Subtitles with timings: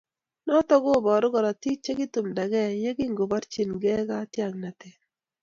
[0.45, 4.99] Notok kobooru korotiik chekitumdage ye kingeborchinigei katyaknatet.